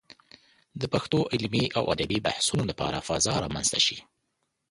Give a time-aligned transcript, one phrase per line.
[0.81, 3.97] د پښتو د علمي او ادبي بحثونو لپاره فضا رامنځته شي.